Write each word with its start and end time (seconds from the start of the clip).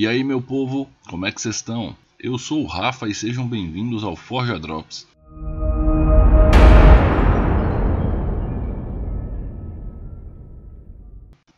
E 0.00 0.06
aí, 0.06 0.22
meu 0.22 0.40
povo, 0.40 0.88
como 1.08 1.26
é 1.26 1.32
que 1.32 1.40
vocês 1.40 1.56
estão? 1.56 1.96
Eu 2.20 2.38
sou 2.38 2.62
o 2.62 2.66
Rafa 2.66 3.08
e 3.08 3.12
sejam 3.12 3.44
bem-vindos 3.48 4.04
ao 4.04 4.14
Forja 4.14 4.56
Drops. 4.56 5.08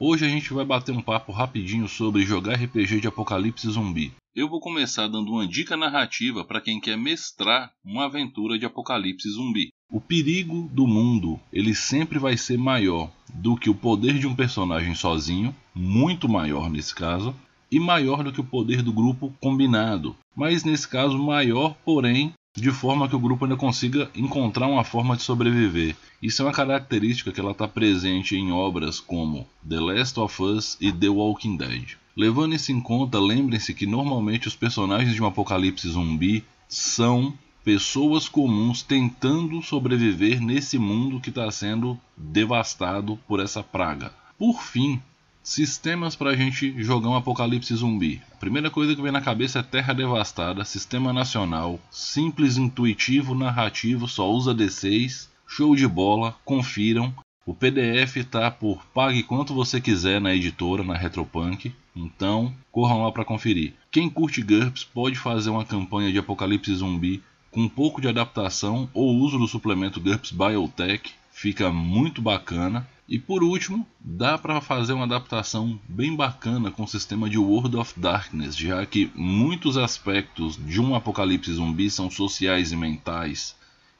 Hoje 0.00 0.26
a 0.26 0.28
gente 0.28 0.52
vai 0.52 0.64
bater 0.64 0.90
um 0.90 1.00
papo 1.00 1.30
rapidinho 1.30 1.86
sobre 1.86 2.24
jogar 2.24 2.54
RPG 2.54 3.02
de 3.02 3.06
apocalipse 3.06 3.70
zumbi. 3.70 4.12
Eu 4.34 4.48
vou 4.48 4.58
começar 4.58 5.06
dando 5.06 5.30
uma 5.30 5.46
dica 5.46 5.76
narrativa 5.76 6.44
para 6.44 6.60
quem 6.60 6.80
quer 6.80 6.98
mestrar 6.98 7.70
uma 7.84 8.06
aventura 8.06 8.58
de 8.58 8.66
apocalipse 8.66 9.30
zumbi. 9.30 9.68
O 9.88 10.00
perigo 10.00 10.68
do 10.72 10.88
mundo, 10.88 11.38
ele 11.52 11.72
sempre 11.72 12.18
vai 12.18 12.36
ser 12.36 12.58
maior 12.58 13.12
do 13.32 13.56
que 13.56 13.70
o 13.70 13.74
poder 13.76 14.18
de 14.18 14.26
um 14.26 14.34
personagem 14.34 14.92
sozinho, 14.96 15.54
muito 15.72 16.28
maior 16.28 16.68
nesse 16.68 16.92
caso, 16.92 17.32
e 17.74 17.80
maior 17.80 18.22
do 18.22 18.32
que 18.32 18.40
o 18.40 18.44
poder 18.44 18.82
do 18.82 18.92
grupo 18.92 19.34
combinado, 19.40 20.14
mas 20.36 20.62
nesse 20.62 20.86
caso 20.86 21.18
maior, 21.18 21.74
porém 21.84 22.32
de 22.56 22.70
forma 22.70 23.08
que 23.08 23.16
o 23.16 23.18
grupo 23.18 23.44
ainda 23.44 23.56
consiga 23.56 24.08
encontrar 24.14 24.68
uma 24.68 24.84
forma 24.84 25.16
de 25.16 25.24
sobreviver. 25.24 25.96
Isso 26.22 26.40
é 26.40 26.44
uma 26.44 26.52
característica 26.52 27.32
que 27.32 27.40
ela 27.40 27.50
está 27.50 27.66
presente 27.66 28.36
em 28.36 28.52
obras 28.52 29.00
como 29.00 29.44
The 29.68 29.80
Last 29.80 30.20
of 30.20 30.40
Us 30.40 30.76
e 30.80 30.92
The 30.92 31.08
Walking 31.08 31.56
Dead. 31.56 31.96
Levando 32.16 32.54
isso 32.54 32.70
em 32.70 32.80
conta, 32.80 33.18
lembrem-se 33.18 33.74
que 33.74 33.86
normalmente 33.86 34.46
os 34.46 34.54
personagens 34.54 35.12
de 35.12 35.20
um 35.20 35.26
apocalipse 35.26 35.88
zumbi 35.88 36.44
são 36.68 37.34
pessoas 37.64 38.28
comuns 38.28 38.82
tentando 38.82 39.60
sobreviver 39.62 40.40
nesse 40.40 40.78
mundo 40.78 41.18
que 41.18 41.30
está 41.30 41.50
sendo 41.50 41.98
devastado 42.16 43.18
por 43.26 43.40
essa 43.40 43.64
praga. 43.64 44.12
Por 44.38 44.62
fim, 44.62 45.02
Sistemas 45.44 46.16
para 46.16 46.30
a 46.30 46.34
gente 46.34 46.74
jogar 46.82 47.10
um 47.10 47.16
apocalipse 47.16 47.76
zumbi. 47.76 48.22
A 48.32 48.36
primeira 48.36 48.70
coisa 48.70 48.96
que 48.96 49.02
vem 49.02 49.12
na 49.12 49.20
cabeça 49.20 49.58
é 49.58 49.62
Terra 49.62 49.92
Devastada, 49.92 50.64
sistema 50.64 51.12
nacional, 51.12 51.78
simples, 51.90 52.56
intuitivo, 52.56 53.34
narrativo, 53.34 54.08
só 54.08 54.26
usa 54.32 54.54
D6, 54.54 55.28
show 55.46 55.76
de 55.76 55.86
bola, 55.86 56.34
confiram. 56.46 57.14
O 57.44 57.52
PDF 57.52 58.24
tá 58.30 58.50
por 58.50 58.86
pague 58.86 59.22
quanto 59.22 59.52
você 59.52 59.82
quiser 59.82 60.18
na 60.18 60.34
editora, 60.34 60.82
na 60.82 60.96
Retropunk, 60.96 61.74
então 61.94 62.50
corram 62.72 63.02
lá 63.02 63.12
para 63.12 63.22
conferir. 63.22 63.74
Quem 63.90 64.08
curte 64.08 64.40
GURPS 64.40 64.82
pode 64.84 65.16
fazer 65.16 65.50
uma 65.50 65.66
campanha 65.66 66.10
de 66.10 66.18
apocalipse 66.18 66.74
zumbi 66.74 67.22
com 67.50 67.60
um 67.60 67.68
pouco 67.68 68.00
de 68.00 68.08
adaptação 68.08 68.88
ou 68.94 69.14
uso 69.14 69.38
do 69.38 69.46
suplemento 69.46 70.00
GURPS 70.00 70.32
Biotech, 70.32 71.12
fica 71.30 71.70
muito 71.70 72.22
bacana. 72.22 72.88
E 73.06 73.18
por 73.18 73.44
último, 73.44 73.86
dá 74.00 74.38
para 74.38 74.62
fazer 74.62 74.94
uma 74.94 75.04
adaptação 75.04 75.78
bem 75.86 76.16
bacana 76.16 76.70
com 76.70 76.84
o 76.84 76.88
sistema 76.88 77.28
de 77.28 77.36
World 77.36 77.76
of 77.76 78.00
Darkness, 78.00 78.56
já 78.56 78.84
que 78.86 79.10
muitos 79.14 79.76
aspectos 79.76 80.56
de 80.56 80.80
um 80.80 80.94
apocalipse 80.94 81.52
zumbi 81.52 81.90
são 81.90 82.10
sociais 82.10 82.72
e 82.72 82.76
mentais, 82.76 83.54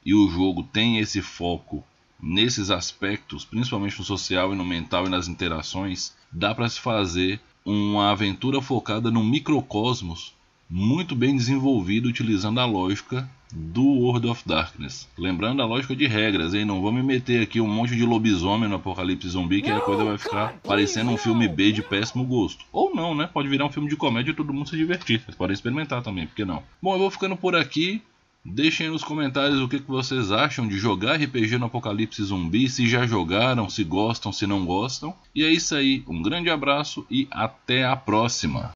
e 0.07 0.15
o 0.15 0.29
jogo 0.31 0.63
tem 0.63 0.99
esse 0.99 1.21
foco 1.21 1.85
nesses 2.19 2.71
aspectos, 2.71 3.45
principalmente 3.45 3.99
no 3.99 4.05
social 4.05 4.55
e 4.55 4.57
no 4.57 4.65
mental 4.65 5.07
e 5.07 5.11
nas 5.11 5.29
interações, 5.29 6.15
dá 6.33 6.55
para 6.55 6.69
se 6.69 6.81
fazer 6.81 7.41
uma 7.63 8.11
aventura 8.11 8.63
focada 8.63 9.11
no 9.11 9.23
microcosmos 9.23 10.35
muito 10.69 11.15
bem 11.15 11.37
desenvolvido 11.37 12.09
utilizando 12.09 12.61
a 12.61 12.65
lógica 12.65 13.29
do 13.55 13.85
World 13.85 14.27
of 14.27 14.43
Darkness. 14.47 15.09
Lembrando 15.17 15.63
a 15.63 15.67
lógica 15.67 15.95
de 15.95 16.07
regras, 16.07 16.55
hein? 16.55 16.65
Não 16.65 16.81
vou 16.81 16.93
me 16.93 17.03
meter 17.03 17.43
aqui 17.43 17.61
um 17.61 17.69
monte 17.69 17.95
de 17.95 18.05
lobisomem 18.05 18.69
no 18.69 18.77
apocalipse 18.77 19.29
zumbi 19.29 19.63
que 19.63 19.71
a 19.71 19.81
coisa 19.81 20.05
vai 20.05 20.19
ficar 20.19 20.55
parecendo 20.65 21.11
um 21.11 21.17
filme 21.17 21.47
B 21.47 21.71
de 21.71 21.83
péssimo 21.83 22.25
gosto. 22.25 22.65
Ou 22.73 22.95
não, 22.95 23.15
né? 23.15 23.29
Pode 23.33 23.49
virar 23.49 23.67
um 23.67 23.71
filme 23.71 23.89
de 23.89 23.97
comédia 23.97 24.33
e 24.33 24.35
todo 24.35 24.53
mundo 24.53 24.69
se 24.69 24.77
divertir. 24.77 25.21
Vocês 25.21 25.37
podem 25.37 25.55
experimentar 25.55 26.03
também, 26.03 26.27
por 26.27 26.35
que 26.35 26.45
não? 26.45 26.63
Bom, 26.83 26.95
eu 26.95 26.99
vou 26.99 27.11
ficando 27.11 27.37
por 27.37 27.55
aqui. 27.55 28.03
Deixem 28.47 28.91
nos 28.91 29.03
comentários 29.03 29.59
o 29.59 29.69
que 29.69 29.79
vocês 29.79 30.31
acham 30.31 30.69
de 30.69 30.77
jogar 30.77 31.19
RPG 31.19 31.57
no 31.57 31.65
Apocalipse 31.65 32.23
Zumbi, 32.23 32.69
se 32.69 32.87
já 32.87 33.07
jogaram, 33.07 33.71
se 33.71 33.83
gostam, 33.83 34.33
se 34.35 34.47
não 34.47 34.67
gostam. 34.67 35.15
E 35.35 35.43
é 35.43 35.49
isso 35.49 35.75
aí, 35.75 36.05
um 36.07 36.21
grande 36.21 36.51
abraço 36.51 37.07
e 37.11 37.27
até 37.31 37.87
a 37.87 37.97
próxima! 37.97 38.71